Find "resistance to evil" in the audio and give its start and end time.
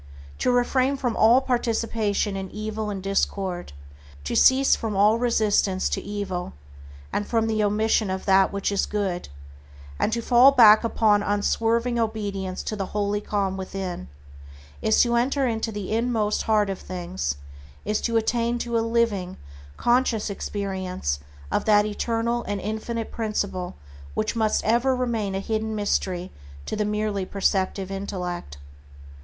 5.19-6.53